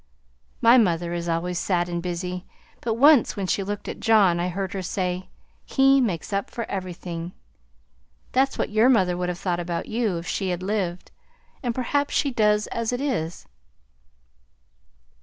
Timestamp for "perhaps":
11.75-12.15